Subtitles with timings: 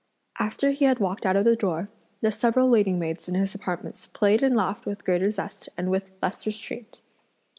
[0.39, 1.87] After he had walked out of the door,
[2.21, 6.09] the several waiting maids in his apartments played and laughed with greater zest and with
[6.23, 7.01] less restraint.